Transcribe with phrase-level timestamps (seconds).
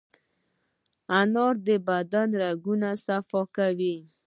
[1.19, 3.95] انار د بدن رګونه صفا کوي.